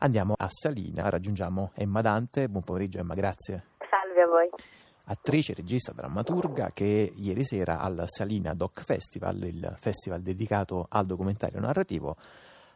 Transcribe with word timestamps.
Andiamo 0.00 0.34
a 0.36 0.46
Salina, 0.48 1.08
raggiungiamo 1.08 1.72
Emma 1.74 2.00
Dante. 2.02 2.48
Buon 2.48 2.62
pomeriggio 2.62 3.00
Emma, 3.00 3.14
grazie. 3.14 3.64
Salve 3.78 4.22
a 4.22 4.26
voi. 4.28 4.48
Attrice, 5.06 5.54
regista, 5.54 5.90
drammaturga 5.90 6.70
che 6.72 7.12
ieri 7.16 7.42
sera 7.42 7.80
al 7.80 8.04
Salina 8.06 8.54
Doc 8.54 8.80
Festival, 8.84 9.42
il 9.42 9.76
festival 9.80 10.22
dedicato 10.22 10.86
al 10.88 11.04
documentario 11.04 11.58
narrativo, 11.58 12.14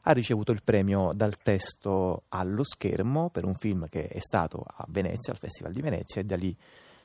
ha 0.01 0.11
ricevuto 0.11 0.51
il 0.51 0.65
premio 0.65 1.13
dal 1.15 1.37
testo 1.37 2.25
allo 2.31 2.65
schermo 2.65 3.31
per 3.31 3.45
un 3.45 3.55
film 3.55 3.87
che 3.89 4.09
è 4.09 4.19
stato 4.19 4.65
a 4.67 4.85
Venezia, 4.89 5.33
al 5.33 5.39
Festival 5.39 5.73
di 5.73 5.81
Venezia, 5.81 6.21
e 6.21 6.25
da 6.25 6.35
lì 6.35 6.57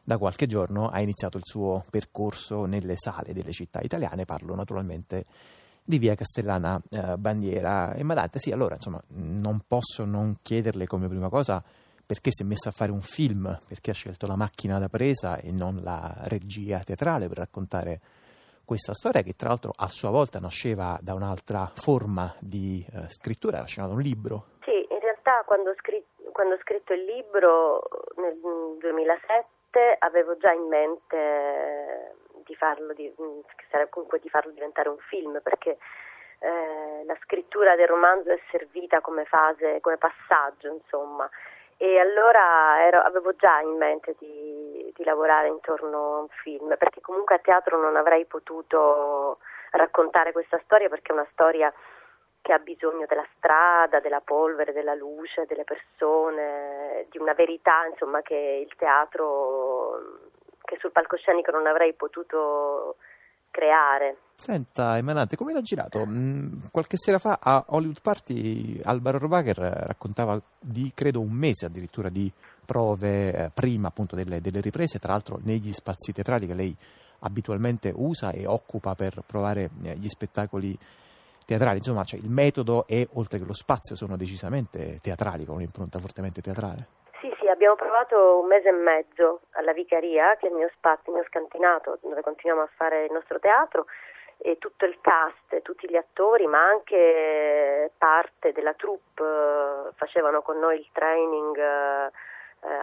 da 0.03 0.17
qualche 0.17 0.47
giorno 0.47 0.89
ha 0.89 0.99
iniziato 0.99 1.37
il 1.37 1.45
suo 1.45 1.85
percorso 1.91 2.65
nelle 2.65 2.95
sale 2.97 3.33
delle 3.33 3.51
città 3.51 3.81
italiane. 3.83 4.25
Parlo 4.25 4.55
naturalmente 4.55 5.17
di 5.17 5.25
via 5.87 6.15
Castellana 6.15 6.81
eh, 6.89 7.15
Bandiera. 7.17 7.93
E 7.93 8.03
Madante, 8.03 8.39
sì, 8.39 8.51
allora 8.51 8.75
insomma, 8.75 9.01
non 9.15 9.61
posso 9.65 10.03
non 10.03 10.37
chiederle 10.41 10.85
come 10.85 11.07
prima 11.07 11.29
cosa 11.29 11.63
perché 12.05 12.31
si 12.31 12.43
è 12.43 12.45
messa 12.45 12.69
a 12.69 12.71
fare 12.71 12.91
un 12.91 13.01
film, 13.01 13.59
perché 13.67 13.91
ha 13.91 13.93
scelto 13.93 14.27
la 14.27 14.37
macchina 14.37 14.79
da 14.79 14.87
presa 14.87 15.37
e 15.37 15.51
non 15.51 15.81
la 15.83 16.15
regia 16.23 16.79
teatrale 16.79 17.27
per 17.27 17.37
raccontare 17.37 17.99
questa 18.63 18.93
storia 18.93 19.21
che 19.21 19.33
tra 19.33 19.49
l'altro 19.49 19.71
a 19.75 19.87
sua 19.87 20.09
volta 20.09 20.39
nasceva 20.39 20.97
da 21.01 21.13
un'altra 21.13 21.71
forma 21.73 22.33
di 22.39 22.85
eh, 22.93 23.09
scrittura, 23.09 23.57
era 23.57 23.65
scenato 23.65 23.93
un 23.93 24.01
libro. 24.01 24.59
Sì, 24.63 24.87
in 24.89 24.99
realtà 24.99 25.43
quando 25.45 25.71
ho, 25.71 25.75
scritto, 25.77 26.31
quando 26.31 26.55
ho 26.55 26.57
scritto 26.59 26.93
il 26.93 27.03
libro 27.03 27.83
nel 28.15 28.37
2007 28.79 29.97
avevo 29.99 30.37
già 30.37 30.51
in 30.51 30.67
mente 30.67 32.15
di 32.47 32.55
farlo, 32.55 32.93
di, 32.93 33.13
mm, 33.21 33.39
comunque 33.89 34.19
di 34.19 34.29
farlo 34.29 34.51
diventare 34.51 34.89
un 34.89 34.97
film, 34.97 35.39
perché 35.43 35.77
eh, 36.39 37.03
la 37.05 37.17
scrittura 37.23 37.75
del 37.75 37.87
romanzo 37.87 38.31
è 38.31 38.39
servita 38.49 39.01
come 39.01 39.25
fase, 39.25 39.79
come 39.81 39.97
passaggio, 39.97 40.69
insomma. 40.69 41.29
E 41.77 41.99
allora 41.99 42.83
ero, 42.85 43.01
avevo 43.01 43.35
già 43.35 43.59
in 43.59 43.77
mente 43.77 44.15
di, 44.17 44.91
di 44.95 45.03
lavorare 45.03 45.47
intorno 45.47 46.15
a 46.15 46.19
un 46.21 46.27
film, 46.41 46.75
perché 46.77 47.01
comunque 47.01 47.35
a 47.35 47.39
teatro 47.39 47.77
non 47.79 47.95
avrei 47.95 48.25
potuto 48.25 49.39
raccontare 49.71 50.31
questa 50.31 50.59
storia 50.63 50.89
perché 50.89 51.11
è 51.11 51.15
una 51.15 51.27
storia 51.31 51.71
che 52.41 52.53
ha 52.53 52.59
bisogno 52.59 53.05
della 53.07 53.27
strada, 53.35 53.99
della 53.99 54.21
polvere, 54.21 54.71
della 54.71 54.95
luce, 54.95 55.45
delle 55.45 55.65
persone, 55.65 57.05
di 57.09 57.17
una 57.17 57.33
verità, 57.33 57.85
insomma, 57.85 58.21
che 58.21 58.65
il 58.65 58.73
teatro 58.77 60.26
che 60.67 60.77
sul 60.79 60.91
palcoscenico 60.91 61.49
non 61.51 61.65
avrei 61.65 61.93
potuto 61.93 62.97
creare. 63.49 64.17
Senta, 64.35 64.97
Emanante, 64.97 65.37
come 65.37 65.53
l'ha 65.53 65.61
girato? 65.61 66.05
Mm, 66.05 66.65
qualche 66.71 66.97
sera 66.97 67.17
fa 67.17 67.39
a 67.41 67.63
Hollywood 67.69 68.01
Party 68.01 68.79
Alvaro 68.83 69.17
Robacher 69.17 69.57
raccontava 69.57 70.39
di, 70.59 70.91
credo, 70.93 71.21
un 71.21 71.31
mese 71.31 71.65
addirittura 71.65 72.09
di 72.09 72.31
prove 72.65 73.33
eh, 73.33 73.49
prima 73.51 73.87
appunto 73.87 74.15
delle, 74.15 74.41
delle, 74.41 74.59
riprese, 74.59 74.99
tra 74.99 75.13
l'altro 75.13 75.39
negli 75.43 75.71
spazi 75.71 76.11
teatrali 76.11 76.45
che 76.45 76.53
lei 76.53 76.75
abitualmente 77.19 77.91
usa 77.95 78.31
e 78.31 78.45
occupa 78.45 78.93
per 78.93 79.23
provare 79.25 79.69
eh, 79.83 79.95
gli 79.95 80.09
spettacoli 80.09 80.77
teatrali. 81.45 81.77
Insomma, 81.77 82.03
cioè, 82.03 82.19
il 82.19 82.29
metodo 82.29 82.85
e 82.87 83.07
oltre 83.13 83.39
che 83.39 83.45
lo 83.45 83.53
spazio 83.53 83.95
sono 83.95 84.17
decisamente 84.17 84.99
teatrali, 85.01 85.45
con 85.45 85.55
un'impronta 85.55 85.97
fortemente 85.97 86.41
teatrale 86.41 86.96
abbiamo 87.49 87.75
provato 87.75 88.39
un 88.39 88.47
mese 88.47 88.69
e 88.69 88.73
mezzo 88.73 89.41
alla 89.51 89.73
Vicaria, 89.73 90.35
che 90.35 90.47
è 90.47 90.49
il 90.49 90.55
mio 90.55 90.69
spazio, 90.75 91.11
il 91.11 91.19
mio 91.19 91.27
scantinato, 91.27 91.99
dove 92.01 92.21
continuiamo 92.21 92.63
a 92.63 92.69
fare 92.75 93.05
il 93.05 93.11
nostro 93.11 93.39
teatro, 93.39 93.85
e 94.39 94.57
tutto 94.59 94.85
il 94.85 94.97
cast, 95.01 95.61
tutti 95.61 95.89
gli 95.89 95.95
attori, 95.95 96.45
ma 96.45 96.63
anche 96.63 97.91
parte 97.97 98.51
della 98.51 98.73
troupe 98.73 99.23
eh, 99.23 99.91
facevano 99.95 100.41
con 100.41 100.59
noi 100.59 100.77
il 100.79 100.87
training, 100.91 101.57
eh, 101.57 102.11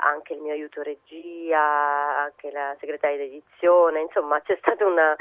anche 0.00 0.34
il 0.34 0.40
mio 0.40 0.52
aiuto 0.52 0.82
regia, 0.82 1.60
anche 1.60 2.50
la 2.50 2.74
segretaria 2.80 3.18
d'edizione, 3.18 4.00
insomma 4.00 4.40
c'è 4.40 4.56
stata 4.60 4.84
una, 4.84 5.16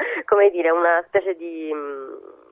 dire, 0.52 0.70
una 0.70 1.04
specie 1.08 1.36
di... 1.36 1.72
Mh, 1.74 1.78
mm, 1.78 2.43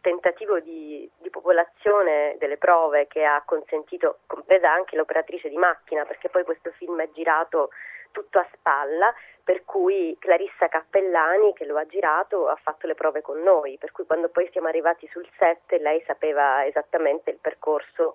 tentativo 0.00 0.60
di, 0.60 1.08
di, 1.18 1.30
popolazione 1.30 2.36
delle 2.38 2.56
prove 2.56 3.06
che 3.06 3.24
ha 3.24 3.42
consentito, 3.44 4.20
compresa 4.26 4.70
anche 4.70 4.96
l'operatrice 4.96 5.48
di 5.48 5.56
macchina, 5.56 6.04
perché 6.04 6.28
poi 6.28 6.44
questo 6.44 6.70
film 6.72 7.00
è 7.00 7.10
girato 7.12 7.70
tutto 8.10 8.38
a 8.38 8.48
spalla, 8.52 9.14
per 9.44 9.64
cui 9.64 10.16
Clarissa 10.18 10.68
Cappellani, 10.68 11.52
che 11.52 11.64
lo 11.64 11.76
ha 11.76 11.86
girato, 11.86 12.48
ha 12.48 12.56
fatto 12.56 12.86
le 12.86 12.94
prove 12.94 13.22
con 13.22 13.40
noi, 13.42 13.78
per 13.78 13.92
cui 13.92 14.04
quando 14.04 14.28
poi 14.28 14.48
siamo 14.50 14.68
arrivati 14.68 15.06
sul 15.08 15.28
set 15.38 15.72
lei 15.80 16.02
sapeva 16.06 16.64
esattamente 16.66 17.30
il 17.30 17.38
percorso 17.40 18.14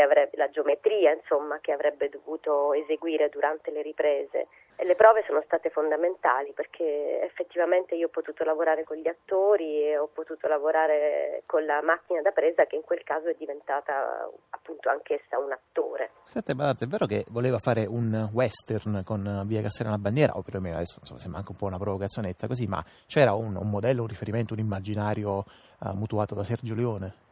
avrebbe, 0.00 0.36
la 0.36 0.50
geometria 0.50 1.12
insomma, 1.12 1.58
che 1.60 1.72
avrebbe 1.72 2.08
dovuto 2.08 2.72
eseguire 2.72 3.28
durante 3.28 3.70
le 3.70 3.82
riprese. 3.82 4.48
Le 4.80 4.94
prove 4.94 5.24
sono 5.26 5.42
state 5.44 5.70
fondamentali 5.70 6.52
perché 6.52 7.20
effettivamente 7.22 7.96
io 7.96 8.06
ho 8.06 8.10
potuto 8.10 8.44
lavorare 8.44 8.84
con 8.84 8.96
gli 8.96 9.08
attori 9.08 9.82
e 9.82 9.98
ho 9.98 10.06
potuto 10.06 10.46
lavorare 10.46 11.42
con 11.46 11.64
la 11.64 11.82
macchina 11.82 12.22
da 12.22 12.30
presa 12.30 12.64
che 12.64 12.76
in 12.76 12.82
quel 12.82 13.02
caso 13.02 13.28
è 13.28 13.34
diventata 13.36 14.30
appunto 14.50 14.88
anch'essa 14.88 15.36
un 15.36 15.50
attore. 15.50 16.10
Senti, 16.24 16.54
ma 16.54 16.70
è 16.70 16.86
vero 16.86 17.06
che 17.06 17.24
voleva 17.30 17.58
fare 17.58 17.86
un 17.86 18.30
western 18.32 19.02
con 19.04 19.42
Via 19.46 19.62
Castellana 19.62 19.98
Bandiera, 19.98 20.36
o 20.36 20.42
perlomeno 20.42 20.76
adesso 20.76 20.98
insomma, 21.00 21.18
sembra 21.18 21.40
anche 21.40 21.50
un 21.50 21.58
po' 21.58 21.66
una 21.66 21.78
provocazionetta 21.78 22.46
così, 22.46 22.68
ma 22.68 22.80
c'era 23.06 23.34
un, 23.34 23.56
un 23.56 23.68
modello, 23.68 24.02
un 24.02 24.08
riferimento, 24.08 24.54
un 24.54 24.60
immaginario 24.60 25.38
uh, 25.38 25.90
mutuato 25.94 26.36
da 26.36 26.44
Sergio 26.44 26.76
Leone? 26.76 27.26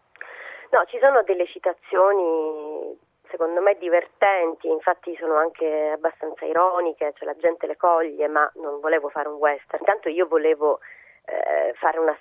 No, 0.73 0.85
ci 0.87 0.99
sono 0.99 1.23
delle 1.23 1.47
citazioni 1.47 2.99
secondo 3.31 3.61
me 3.61 3.77
divertenti, 3.79 4.69
infatti 4.69 5.17
sono 5.17 5.37
anche 5.37 5.91
abbastanza 5.91 6.45
ironiche, 6.45 7.13
cioè 7.17 7.27
la 7.27 7.37
gente 7.37 7.67
le 7.67 7.77
coglie, 7.77 8.29
ma 8.29 8.51
non 8.57 8.81
volevo 8.81 9.09
fare 9.09 9.29
un 9.29 9.37
western. 9.37 9.79
Intanto 9.81 10.09
io 10.09 10.27
volevo 10.27 10.81
eh, 11.25 11.73
fare 11.75 11.99
una 11.99 12.17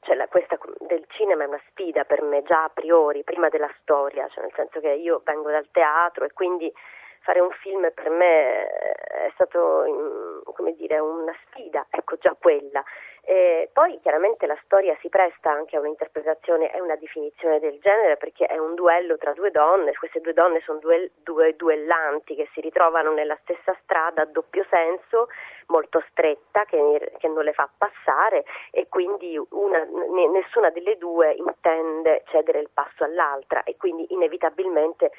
cioè 0.00 0.14
la, 0.16 0.26
questa 0.28 0.58
del 0.80 1.04
cinema 1.08 1.44
è 1.44 1.46
una 1.46 1.60
sfida 1.70 2.04
per 2.04 2.22
me 2.22 2.42
già 2.42 2.64
a 2.64 2.70
priori, 2.70 3.22
prima 3.22 3.48
della 3.48 3.72
storia, 3.80 4.26
cioè 4.28 4.42
nel 4.42 4.52
senso 4.54 4.80
che 4.80 4.90
io 4.90 5.20
vengo 5.24 5.50
dal 5.50 5.68
teatro 5.70 6.24
e 6.24 6.32
quindi 6.32 6.72
fare 7.20 7.40
un 7.40 7.50
film 7.50 7.90
per 7.92 8.10
me 8.10 8.66
è 8.66 9.30
stato 9.34 9.84
come 10.54 10.72
dire, 10.72 10.98
una 10.98 11.34
sfida, 11.46 11.86
ecco 11.90 12.16
già 12.16 12.34
quella. 12.38 12.82
E 13.30 13.68
poi 13.74 14.00
chiaramente 14.00 14.46
la 14.46 14.58
storia 14.64 14.96
si 15.02 15.10
presta 15.10 15.50
anche 15.50 15.76
a 15.76 15.80
un'interpretazione 15.80 16.72
e 16.72 16.80
una 16.80 16.96
definizione 16.96 17.60
del 17.60 17.78
genere 17.78 18.16
perché 18.16 18.46
è 18.46 18.56
un 18.56 18.74
duello 18.74 19.18
tra 19.18 19.34
due 19.34 19.50
donne, 19.50 19.92
queste 19.98 20.22
due 20.22 20.32
donne 20.32 20.62
sono 20.62 20.78
due, 20.78 21.10
due 21.16 21.54
duellanti 21.54 22.34
che 22.34 22.48
si 22.54 22.62
ritrovano 22.62 23.12
nella 23.12 23.36
stessa 23.42 23.76
strada 23.82 24.22
a 24.22 24.24
doppio 24.24 24.64
senso, 24.70 25.28
molto 25.66 26.02
stretta, 26.08 26.64
che, 26.64 27.12
che 27.18 27.28
non 27.28 27.44
le 27.44 27.52
fa 27.52 27.68
passare 27.76 28.46
e 28.70 28.88
quindi 28.88 29.38
una, 29.50 29.86
nessuna 30.32 30.70
delle 30.70 30.96
due 30.96 31.32
intende 31.32 32.22
cedere 32.28 32.60
il 32.60 32.70
passo 32.72 33.04
all'altra 33.04 33.62
e 33.64 33.76
quindi 33.76 34.06
inevitabilmente 34.08 35.12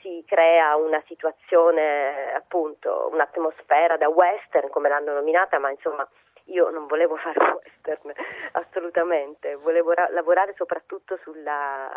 si 0.00 0.24
crea 0.26 0.74
una 0.74 1.00
situazione, 1.06 2.34
appunto, 2.34 3.08
un'atmosfera 3.12 3.96
da 3.96 4.08
western, 4.08 4.68
come 4.68 4.88
l'hanno 4.88 5.12
nominata, 5.12 5.60
ma 5.60 5.70
insomma 5.70 6.04
io 6.52 6.70
non 6.70 6.86
volevo 6.86 7.16
fare 7.16 7.38
western 7.38 8.12
assolutamente, 8.52 9.56
volevo 9.56 9.92
ra- 9.92 10.08
lavorare 10.10 10.54
soprattutto 10.56 11.18
sulla, 11.22 11.90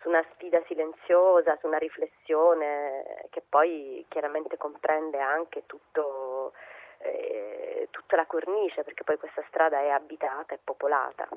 su 0.00 0.08
una 0.08 0.24
sfida 0.34 0.60
silenziosa, 0.66 1.56
su 1.60 1.66
una 1.66 1.78
riflessione 1.78 3.26
che 3.30 3.42
poi 3.48 4.04
chiaramente 4.08 4.56
comprende 4.56 5.20
anche 5.20 5.62
tutto 5.66 6.52
eh, 7.02 7.88
tutta 7.90 8.16
la 8.16 8.26
cornice, 8.26 8.82
perché 8.82 9.04
poi 9.04 9.16
questa 9.16 9.42
strada 9.48 9.80
è 9.80 9.88
abitata, 9.88 10.54
è 10.54 10.58
popolata. 10.62 11.28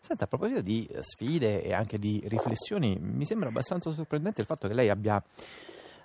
Senta, 0.00 0.24
a 0.24 0.26
proposito 0.26 0.62
di 0.62 0.88
sfide 1.00 1.62
e 1.62 1.74
anche 1.74 1.98
di 1.98 2.24
riflessioni, 2.26 2.96
mi 2.98 3.24
sembra 3.24 3.48
abbastanza 3.48 3.90
sorprendente 3.90 4.40
il 4.40 4.46
fatto 4.46 4.66
che 4.66 4.74
lei 4.74 4.88
abbia 4.88 5.22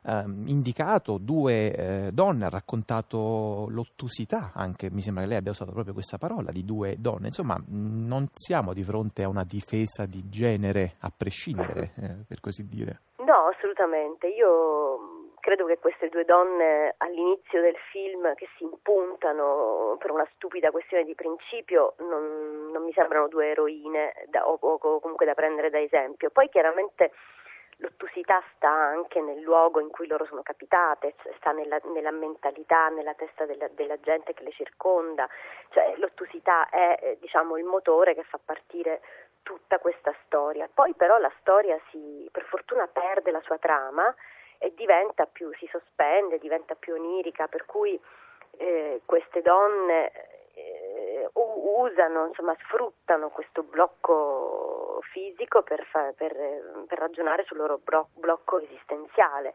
eh, 0.05 0.23
indicato 0.45 1.17
due 1.17 1.73
eh, 1.73 2.11
donne, 2.11 2.45
ha 2.45 2.49
raccontato 2.49 3.67
l'ottusità, 3.69 4.51
anche 4.53 4.89
mi 4.91 5.01
sembra 5.01 5.23
che 5.23 5.29
lei 5.29 5.37
abbia 5.37 5.51
usato 5.51 5.71
proprio 5.71 5.93
questa 5.93 6.17
parola, 6.17 6.51
di 6.51 6.63
due 6.63 6.95
donne. 6.99 7.27
Insomma, 7.27 7.57
non 7.67 8.27
siamo 8.31 8.73
di 8.73 8.83
fronte 8.83 9.23
a 9.23 9.29
una 9.29 9.43
difesa 9.43 10.05
di 10.05 10.29
genere 10.29 10.95
a 10.99 11.11
prescindere, 11.15 11.93
eh, 11.97 12.17
per 12.27 12.39
così 12.39 12.67
dire. 12.67 13.01
No, 13.17 13.47
assolutamente. 13.51 14.27
Io 14.27 15.25
credo 15.45 15.65
che 15.65 15.77
queste 15.77 16.09
due 16.09 16.25
donne 16.25 16.95
all'inizio 16.97 17.61
del 17.61 17.75
film 17.91 18.33
che 18.33 18.47
si 18.57 18.63
impuntano 18.63 19.95
per 19.99 20.09
una 20.09 20.27
stupida 20.33 20.71
questione 20.71 21.03
di 21.03 21.13
principio 21.13 21.93
non, 21.99 22.71
non 22.71 22.83
mi 22.83 22.91
sembrano 22.93 23.27
due 23.27 23.51
eroine 23.51 24.25
da, 24.27 24.47
o, 24.47 24.57
o, 24.59 24.99
comunque 24.99 25.27
da 25.27 25.35
prendere 25.35 25.69
da 25.69 25.79
esempio. 25.79 26.31
Poi 26.31 26.49
chiaramente 26.49 27.11
l'ottusità 27.77 28.42
sta 28.56 28.69
anche 28.69 29.19
nel 29.22 29.42
luogo 29.42 29.80
in 29.80 29.89
cui 29.89 30.07
loro 30.07 30.25
sono 30.25 30.42
capitate, 30.42 31.16
sta 31.38 31.51
nella, 31.51 31.80
nella 31.94 32.12
mentalità, 32.12 32.89
nella 32.89 33.13
testa 33.13 33.45
della, 33.45 33.68
della, 33.69 34.00
gente 34.00 34.33
che 34.33 34.44
le 34.44 34.51
circonda, 34.51 35.27
cioè 35.69 35.95
l'ottusità 35.98 36.69
è 36.69 37.18
diciamo, 37.19 37.57
il 37.57 37.66
motore 37.66 38.13
che 38.16 38.24
fa 38.24 38.39
partire 38.44 39.01
tutta 39.44 39.80
questa 39.80 40.13
storia. 40.25 40.69
Poi 40.74 40.94
però 40.95 41.18
la 41.18 41.31
storia 41.39 41.80
si, 41.89 42.27
per 42.31 42.44
fortuna 42.45 42.88
perde 42.88 43.31
la 43.31 43.42
sua 43.42 43.57
trama 43.57 44.13
e 44.57 44.74
diventa 44.74 45.25
più, 45.25 45.54
si 45.54 45.68
sospende, 45.68 46.39
diventa 46.39 46.75
più 46.75 46.94
onirica, 46.94 47.48
per 47.48 47.66
cui 47.66 48.00
eh, 48.57 49.01
queste 49.06 49.42
donne 49.42 50.12
eh, 50.12 50.34
usano, 51.75 52.27
insomma, 52.27 52.56
sfruttano 52.63 53.30
questo 53.30 53.63
blocco 53.63 55.00
fisico 55.12 55.62
per, 55.63 55.86
fa, 55.86 56.13
per, 56.16 56.33
per 56.88 56.98
ragionare 56.98 57.44
sul 57.45 57.57
loro 57.57 57.80
blocco 58.13 58.60
esistenziale 58.60 59.54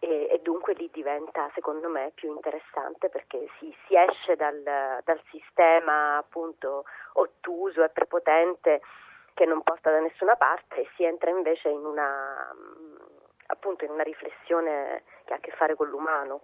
e, 0.00 0.28
e, 0.30 0.40
dunque 0.42 0.72
lì 0.74 0.88
diventa 0.92 1.50
secondo 1.54 1.88
me 1.88 2.12
più 2.14 2.32
interessante 2.32 3.10
perché 3.10 3.48
si, 3.58 3.74
si 3.86 3.94
esce 3.94 4.34
dal, 4.34 4.62
dal, 4.62 5.20
sistema 5.30 6.16
appunto 6.16 6.84
ottuso 7.14 7.84
e 7.84 7.90
prepotente 7.90 8.80
che 9.34 9.44
non 9.44 9.62
porta 9.62 9.90
da 9.90 10.00
nessuna 10.00 10.36
parte 10.36 10.80
e 10.80 10.88
si 10.96 11.04
entra 11.04 11.30
invece 11.30 11.68
in 11.68 11.84
una, 11.84 12.50
appunto, 13.46 13.84
in 13.84 13.90
una 13.90 14.02
riflessione 14.02 15.02
che 15.24 15.34
ha 15.34 15.36
a 15.36 15.40
che 15.40 15.50
fare 15.52 15.74
con 15.74 15.88
l'umano. 15.88 16.40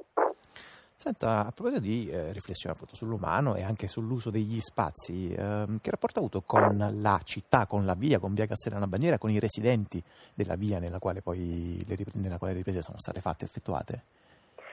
Senta, 0.98 1.40
a 1.40 1.52
proposito 1.52 1.80
di 1.80 2.08
eh, 2.10 2.32
riflessione 2.32 2.74
appunto 2.74 2.96
sull'umano 2.96 3.54
e 3.54 3.62
anche 3.62 3.86
sull'uso 3.86 4.30
degli 4.30 4.58
spazi, 4.60 5.30
eh, 5.30 5.66
che 5.82 5.90
rapporto 5.90 6.18
ha 6.18 6.22
avuto 6.22 6.40
con 6.40 6.74
la 7.00 7.20
città, 7.22 7.66
con 7.66 7.84
la 7.84 7.94
via, 7.94 8.18
con 8.18 8.32
via 8.32 8.46
Castellana 8.46 8.86
Bandiera, 8.86 9.18
con 9.18 9.28
i 9.28 9.38
residenti 9.38 10.02
della 10.34 10.56
via 10.56 10.78
nella 10.78 10.98
quale 10.98 11.20
poi 11.20 11.84
le, 11.86 11.96
nella 12.14 12.38
quale 12.38 12.54
le 12.54 12.58
riprese 12.60 12.80
sono 12.80 12.98
state 12.98 13.20
fatte, 13.20 13.44
effettuate? 13.44 14.02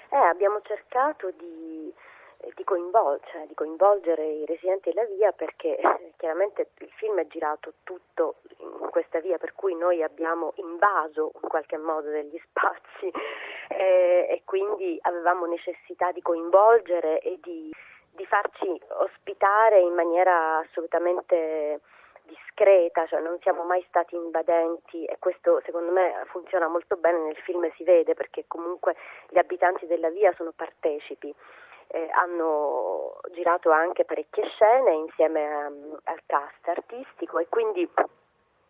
Eh, 0.10 0.16
abbiamo 0.16 0.62
cercato 0.64 1.30
di 1.38 1.94
di, 2.56 2.64
coinvol- 2.64 3.20
cioè, 3.32 3.46
di, 3.46 3.54
coinvolgere 3.54 4.26
i 4.26 4.46
residenti 4.46 4.92
della 4.92 5.06
via 5.08 5.32
perché 5.32 5.78
eh, 5.78 6.12
chiaramente 6.18 6.70
il 6.80 6.92
film 6.96 7.20
è 7.20 7.28
girato 7.28 7.74
tutto 7.84 8.36
in 8.58 8.90
questa 8.90 9.20
via 9.20 9.38
per 9.38 9.54
cui 9.54 9.76
noi 9.76 10.04
abbiamo 10.04 10.54
invaso 10.56 11.32
in 11.42 11.48
qualche 11.48 11.78
modo 11.78 12.10
degli 12.10 12.40
spazi 12.50 13.12
eh, 13.70 14.28
e 14.30 14.42
quindi 14.46 14.98
avevamo 15.02 15.46
necessità 15.46 16.12
di 16.12 16.22
coinvolgere 16.22 17.20
e 17.20 17.40
di, 17.42 17.72
di 18.12 18.26
farci 18.26 18.82
ospitare 18.90 19.80
in 19.80 19.94
maniera 19.94 20.58
assolutamente 20.58 21.82
discreta, 22.26 23.06
cioè 23.08 23.20
non 23.20 23.38
siamo 23.42 23.64
mai 23.64 23.84
stati 23.88 24.16
invadenti 24.16 25.04
e 25.06 25.18
questo 25.20 25.62
secondo 25.66 25.92
me 25.92 26.24
funziona 26.28 26.68
molto 26.68 26.96
bene 26.96 27.20
nel 27.20 27.36
film 27.38 27.70
si 27.76 27.84
vede 27.84 28.14
perché 28.14 28.46
comunque 28.48 28.96
gli 29.30 29.38
abitanti 29.38 29.86
della 29.88 30.10
via 30.10 30.32
sono 30.36 30.54
partecipi 30.56 31.34
eh, 31.94 32.10
hanno 32.12 33.20
girato 33.34 33.70
anche 33.70 34.04
parecchie 34.04 34.50
scene 34.50 34.96
insieme 34.96 35.46
a, 35.46 35.66
al 35.66 36.22
cast 36.26 36.68
artistico 36.68 37.38
e 37.38 37.48
quindi 37.48 37.88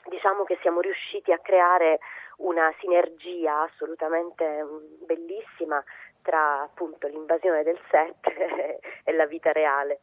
diciamo 0.09 0.43
che 0.43 0.57
siamo 0.61 0.81
riusciti 0.81 1.31
a 1.31 1.39
creare 1.39 1.99
una 2.37 2.69
sinergia 2.81 3.61
assolutamente 3.61 4.43
mm, 4.63 5.05
bellissima 5.05 5.81
tra 6.21 6.63
appunto 6.63 7.07
l'invasione 7.07 7.63
del 7.63 7.79
set 7.89 8.27
e 9.05 9.13
la 9.13 9.25
vita 9.25 9.53
reale. 9.53 10.01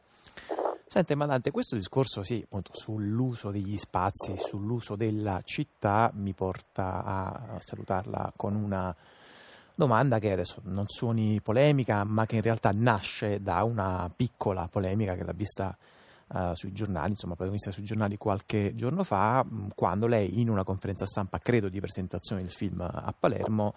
Sente 0.85 1.13
Madante, 1.13 1.51
questo 1.51 1.75
discorso 1.75 2.23
sì, 2.23 2.41
appunto, 2.43 2.71
sull'uso 2.73 3.51
degli 3.51 3.77
spazi, 3.77 4.35
sull'uso 4.35 4.95
della 4.95 5.39
città 5.43 6.09
mi 6.15 6.33
porta 6.33 7.03
a 7.05 7.57
salutarla 7.59 8.33
con 8.35 8.55
una 8.55 8.95
Domanda 9.81 10.19
che 10.19 10.31
adesso 10.31 10.61
non 10.65 10.85
suoni 10.87 11.41
polemica, 11.41 12.03
ma 12.03 12.27
che 12.27 12.35
in 12.35 12.43
realtà 12.43 12.69
nasce 12.71 13.41
da 13.41 13.63
una 13.63 14.11
piccola 14.15 14.67
polemica 14.71 15.15
che 15.15 15.23
l'ha 15.23 15.33
vista 15.33 15.75
uh, 16.27 16.53
sui 16.53 16.71
giornali, 16.71 17.09
insomma, 17.09 17.33
protagonista 17.33 17.71
sui 17.71 17.83
giornali 17.83 18.15
qualche 18.15 18.75
giorno 18.75 19.03
fa, 19.03 19.43
mm, 19.43 19.69
quando 19.73 20.05
lei 20.05 20.39
in 20.39 20.51
una 20.51 20.63
conferenza 20.63 21.07
stampa, 21.07 21.39
credo 21.39 21.67
di 21.67 21.79
presentazione 21.79 22.43
del 22.43 22.51
film 22.51 22.79
a 22.81 23.11
Palermo, 23.17 23.73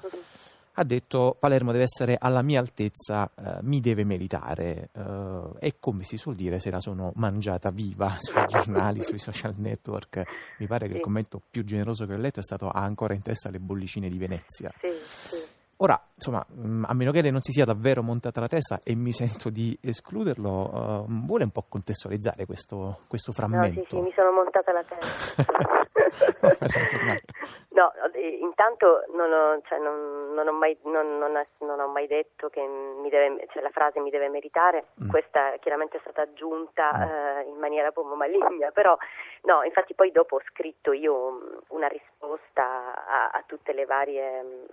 ha 0.75 0.85
detto 0.85 1.39
Palermo 1.41 1.73
deve 1.73 1.85
essere 1.85 2.19
alla 2.21 2.43
mia 2.43 2.61
altezza, 2.61 3.31
uh, 3.35 3.61
mi 3.63 3.81
deve 3.81 4.05
meritare 4.05 4.91
uh, 4.93 5.57
e 5.59 5.77
come 5.81 6.05
si 6.05 6.19
suol 6.19 6.35
dire 6.35 6.61
se 6.61 6.71
la 6.71 6.81
sono 6.81 7.13
mangiata 7.15 7.71
viva 7.71 8.15
sui 8.21 8.45
giornali, 8.47 9.03
sui 9.03 9.19
social 9.19 9.55
network. 9.57 10.23
Mi 10.59 10.67
pare 10.67 10.87
che 10.87 10.97
il 10.97 11.01
commento 11.01 11.41
più 11.51 11.65
generoso 11.65 12.05
che 12.05 12.13
ho 12.13 12.19
letto 12.19 12.41
è 12.41 12.43
stato 12.43 12.69
ha 12.69 12.83
ancora 12.83 13.15
in 13.15 13.23
testa 13.23 13.49
le 13.49 13.59
bollicine 13.59 14.11
di 14.11 14.19
Venezia. 14.19 14.71
Sì, 14.79 14.89
sì. 15.31 15.44
Ora, 15.79 16.01
insomma, 16.15 16.45
mm, 16.53 16.85
a 16.87 16.95
meno 16.95 17.11
che 17.11 17.21
lei 17.21 17.33
non 17.33 17.43
si 17.43 17.53
sia 17.53 17.65
davvero 17.65 18.03
montata 18.03 18.41
la 18.41 18.47
testa 18.47 18.79
e 18.85 18.95
mi 18.95 19.13
sento 19.13 19.51
di 19.51 19.77
escluderlo, 19.83 20.51
uh, 20.51 21.27
vuole 21.27 21.45
un 21.45 21.51
po' 21.51 21.65
contestualizzare 21.69 22.47
questo, 22.47 23.01
questo 23.09 23.33
frammento? 23.33 23.81
No, 23.81 23.87
sì, 23.89 23.97
sì, 23.97 24.01
mi 24.01 24.13
sono 24.15 24.31
montata 24.33 24.73
la 24.73 24.85
testa. 24.85 25.83
no, 27.71 27.93
eh, 28.13 28.39
intanto 28.41 29.05
non 29.15 29.33
ho, 29.33 29.61
cioè, 29.65 29.79
non, 29.79 30.33
non, 30.35 30.49
ho 30.49 30.53
mai, 30.53 30.77
non, 30.85 31.19
non 31.19 31.81
ho, 31.81 31.89
mai, 31.89 32.07
detto 32.07 32.49
che 32.49 32.63
deve, 33.09 33.47
cioè, 33.53 33.63
la 33.63 33.71
frase 33.71 34.01
mi 34.01 34.11
deve 34.11 34.29
meritare, 34.29 34.87
mm. 35.03 35.09
questa 35.09 35.57
chiaramente 35.61 35.97
è 35.97 36.01
stata 36.01 36.23
aggiunta 36.23 36.91
mm. 36.95 37.03
eh, 37.03 37.43
in 37.49 37.57
maniera 37.59 37.89
un 37.89 37.93
po' 37.93 38.15
maligna, 38.15 38.71
però 38.71 38.97
no, 39.43 39.63
infatti 39.65 39.95
poi 39.95 40.13
dopo 40.13 40.37
ho 40.37 40.43
scritto 40.51 40.93
io 40.93 41.63
una 41.69 41.89
risposta 41.89 42.95
a, 43.07 43.31
a 43.33 43.43
tutte 43.47 43.73
le 43.73 43.87
varie 43.87 44.67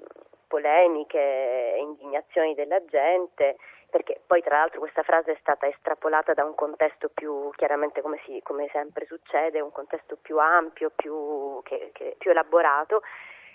polemiche 0.51 1.17
e 1.17 1.79
indignazioni 1.79 2.53
della 2.53 2.83
gente, 2.83 3.55
perché 3.89 4.19
poi 4.27 4.41
tra 4.41 4.57
l'altro 4.57 4.79
questa 4.79 5.01
frase 5.01 5.31
è 5.31 5.37
stata 5.39 5.65
estrapolata 5.65 6.33
da 6.33 6.43
un 6.43 6.55
contesto 6.55 7.07
più, 7.07 7.49
chiaramente 7.55 8.01
come, 8.01 8.19
si, 8.25 8.41
come 8.43 8.67
sempre 8.73 9.05
succede, 9.05 9.61
un 9.61 9.71
contesto 9.71 10.17
più 10.21 10.37
ampio, 10.39 10.91
più, 10.93 11.61
che, 11.63 11.91
che, 11.93 12.15
più 12.17 12.31
elaborato, 12.31 13.01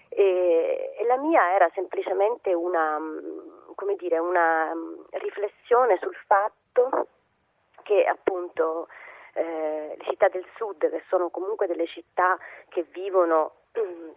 e, 0.09 0.95
e, 0.99 1.05
la 1.05 1.19
mia 1.19 1.53
era 1.55 1.69
semplicemente 1.75 2.55
una, 2.55 2.99
dire, 3.99 4.19
una 4.19 4.73
riflessione 5.11 5.99
sul 6.01 6.17
fatto 6.27 7.09
che 7.83 8.05
appunto 8.05 8.89
eh, 9.35 9.97
le 9.99 10.05
città 10.05 10.29
del 10.29 10.47
sud, 10.57 10.89
che 10.89 11.03
sono 11.09 11.29
comunque 11.29 11.67
delle 11.67 11.87
città 11.87 12.39
che 12.71 12.87
vivono 12.91 13.53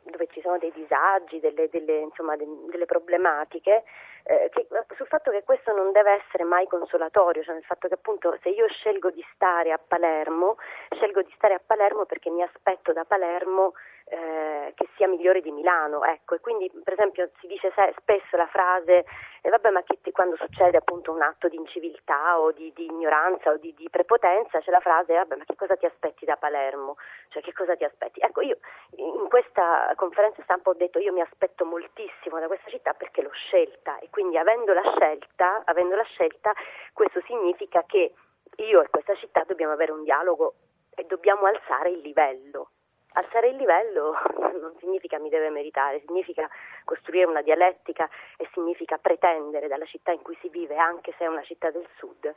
dove 0.04 0.28
ci 0.32 0.42
sono 0.42 0.58
dei 0.58 0.72
disagi, 0.72 1.40
delle, 1.40 1.70
delle, 1.70 2.00
insomma, 2.00 2.36
delle 2.36 2.86
problematiche, 2.86 3.84
eh, 4.24 4.50
che, 4.54 4.68
sul 4.96 5.08
fatto 5.08 5.32
che 5.32 5.44
questo 5.44 5.74
non 5.74 5.92
deve 5.92 6.22
essere 6.24 6.44
mai 6.44 6.68
consolatorio, 6.68 7.44
cioè 7.44 7.54
nel 7.54 7.64
fatto 7.64 7.88
che 7.88 7.96
appunto 7.96 8.38
se 8.42 8.50
io 8.50 8.68
scelgo 8.68 9.10
di 9.12 9.26
stare 9.34 9.72
a 9.72 9.80
Palermo, 9.80 10.58
scelgo 10.92 11.22
di 11.22 11.32
stare 11.36 11.54
a 11.56 11.62
Palermo 11.66 12.06
perché 12.06 12.30
mi 12.30 12.42
aspetto 12.42 12.94
da 12.94 13.06
Palermo 13.06 13.74
eh, 14.10 14.74
che 14.76 14.88
sia 14.96 15.08
migliore 15.08 15.42
di 15.42 15.52
Milano, 15.52 16.04
ecco, 16.04 16.36
e 16.36 16.40
quindi 16.40 16.70
per 16.84 16.94
esempio 16.94 17.30
si 17.40 17.48
dice 17.48 17.72
spesso 17.98 18.38
la 18.38 18.48
frase 18.48 19.06
eh, 19.42 19.50
vabbè 19.50 19.70
ma 19.70 19.82
ti, 19.82 20.12
quando 20.12 20.36
succede 20.36 20.78
appunto 20.78 21.12
un 21.12 21.22
atto 21.22 21.48
di 21.48 21.56
inciviltà 21.56 22.40
o 22.40 22.52
di, 22.52 22.72
di 22.74 22.86
ignoranza 22.86 23.52
o 23.52 23.58
di, 23.58 23.74
di, 23.76 23.88
prepotenza 23.90 24.60
c'è 24.60 24.72
la 24.72 24.80
frase 24.80 25.14
vabbè 25.14 25.36
ma 25.36 25.44
che 25.46 25.56
cosa 25.56 25.76
ti 25.76 25.86
aspetti 25.86 26.26
da 26.26 26.38
Palermo, 26.38 26.96
cioè 27.30 27.42
che 27.44 27.54
cosa 27.54 27.76
ti 27.76 27.84
aspetti? 27.84 28.20
Ecco 28.20 28.42
io 28.42 28.58
in 28.96 29.28
questa 29.30 29.94
conferenza 29.96 30.42
stampa 30.44 30.72
ho 30.72 30.74
detto 30.74 31.00
io 31.00 31.14
mi 31.14 31.22
aspetto 31.22 31.66
moltissimo 31.66 32.40
da 32.40 32.48
questa 32.48 32.70
città 32.70 32.94
perché 32.94 33.22
l'ho 33.22 33.32
scelta. 33.32 34.00
E 34.00 34.10
quindi 34.10 34.38
avendo 34.38 34.74
la 34.74 34.94
scelta, 34.96 35.62
avendo 35.66 35.96
la 35.96 36.04
scelta 36.04 36.52
questo 36.94 37.22
significa 37.28 37.84
che 37.86 38.14
io 38.58 38.82
e 38.82 38.90
questa 38.90 39.16
città 39.16 39.44
dobbiamo 39.46 39.74
avere 39.74 39.92
un 39.92 40.04
dialogo 40.04 40.56
e 40.96 41.06
dobbiamo 41.06 41.46
alzare 41.46 41.92
il 41.92 42.00
livello 42.00 42.72
Alzare 43.14 43.50
il 43.50 43.56
livello 43.56 44.14
non 44.60 44.76
significa 44.80 45.18
mi 45.20 45.30
deve 45.30 45.50
meritare, 45.50 46.02
significa 46.06 46.48
costruire 46.84 47.26
una 47.26 47.42
dialettica 47.42 48.10
e 48.38 48.48
significa 48.54 48.98
pretendere 48.98 49.68
dalla 49.68 49.86
città 49.86 50.12
in 50.12 50.22
cui 50.22 50.38
si 50.42 50.50
vive, 50.50 50.78
anche 50.78 51.14
se 51.18 51.26
è 51.26 51.28
una 51.28 51.44
città 51.44 51.72
del 51.72 51.88
sud, 51.98 52.34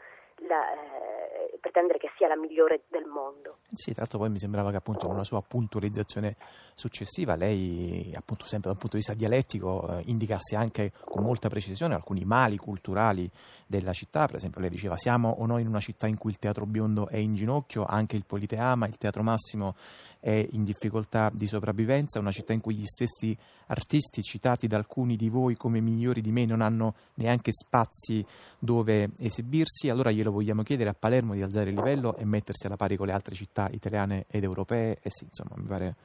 la, 0.47 0.73
eh, 0.73 1.59
pretendere 1.61 1.99
che 1.99 2.11
sia 2.17 2.29
la 2.29 2.37
migliore 2.37 2.83
del 2.89 3.05
mondo. 3.05 3.59
Sì, 3.73 3.93
tra 3.93 4.01
l'altro 4.01 4.19
poi 4.19 4.31
mi 4.31 4.39
sembrava 4.39 4.71
che 4.71 4.77
appunto 4.77 5.07
con 5.07 5.15
una 5.15 5.25
sua 5.25 5.41
puntualizzazione 5.43 6.37
successiva 6.75 7.35
lei, 7.35 8.13
appunto 8.15 8.45
sempre 8.45 8.71
dal 8.71 8.79
punto 8.79 8.97
di 8.97 9.03
vista 9.03 9.15
dialettico, 9.15 9.99
eh, 9.99 10.03
indicasse 10.07 10.57
anche 10.57 10.93
con 11.05 11.23
molta 11.23 11.49
precisione 11.49 11.95
alcuni 11.95 12.25
mali 12.25 12.57
culturali 12.57 13.31
della 13.67 13.93
città, 13.93 14.27
per 14.27 14.37
esempio 14.37 14.61
lei 14.61 14.71
diceva 14.71 14.97
siamo 14.97 15.31
o 15.39 15.47
noi 15.47 15.63
in 15.63 15.69
una 15.69 15.81
città 15.81 16.07
in 16.07 16.19
cui 16.19 16.31
il 16.31 16.39
teatro 16.39 16.67
biondo 16.67 17.09
è 17.09 17.17
in 17.17 17.35
ginocchio, 17.35 17.85
anche 17.87 18.17
il 18.17 18.25
Politeama, 18.27 18.87
il 18.87 18.99
Teatro 18.99 19.23
Massimo 19.23 19.75
è 20.21 20.47
in 20.53 20.65
difficoltà 20.65 21.31
di 21.33 21.47
sopravvivenza, 21.47 22.19
una 22.19 22.31
città 22.31 22.53
in 22.53 22.61
cui 22.61 22.75
gli 22.75 22.85
stessi 22.85 23.37
artisti 23.67 24.23
citati 24.23 24.67
da 24.67 24.77
alcuni 24.77 25.17
di 25.17 25.29
voi 25.29 25.57
come 25.57 25.81
migliori 25.81 26.21
di 26.21 26.31
me 26.31 26.45
non 26.45 26.61
hanno 26.61 26.95
neanche 27.15 27.53
spazi 27.53 28.25
dove 28.59 29.11
esibirsi, 29.19 29.89
allora 29.89 30.11
glielo 30.11 30.32
vogliamo 30.33 30.63
chiedere 30.63 30.91
a 30.91 30.95
Palermo 30.95 31.35
di 31.35 31.43
alzare 31.43 31.71
il 31.71 31.77
livello 31.77 32.17
e 32.17 32.25
mettersi 32.25 32.67
alla 32.67 32.77
pari 32.77 32.97
con 32.97 33.07
le 33.07 33.13
altre 33.13 33.35
città 33.35 33.69
italiane 33.71 34.25
ed 34.29 34.43
europee 34.43 34.99
e 35.01 35.11
sì, 35.11 35.25
insomma, 35.25 35.55
mi 35.57 35.67
pare 35.67 35.97